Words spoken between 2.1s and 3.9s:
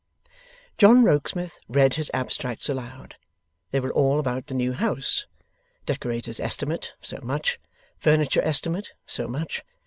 abstracts aloud. They